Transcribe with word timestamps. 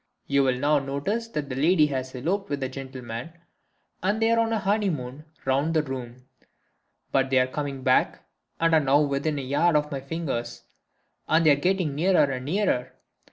"You 0.25 0.41
will 0.41 0.57
now 0.57 0.79
notice 0.79 1.27
that 1.27 1.47
the 1.47 1.55
lady 1.55 1.85
has 1.85 2.15
eloped 2.15 2.49
with 2.49 2.59
the 2.59 2.69
gentleman, 2.69 3.33
and 4.01 4.15
that 4.15 4.19
they 4.19 4.31
are 4.31 4.39
on 4.39 4.51
a 4.51 4.57
honeymoon, 4.57 5.25
round 5.45 5.75
the 5.75 5.83
room; 5.83 6.25
but 7.11 7.29
they 7.29 7.37
are 7.37 7.45
coming 7.45 7.83
back, 7.83 8.27
and 8.59 8.73
are 8.73 8.79
now 8.79 9.01
within 9.01 9.37
a 9.37 9.43
yard 9.43 9.75
of 9.75 9.91
my 9.91 9.99
fingers, 10.01 10.63
and 11.29 11.45
they 11.45 11.51
are 11.51 11.55
getting 11.55 11.93
nearer 11.93 12.31
and 12.31 12.45
nearer." 12.45 12.93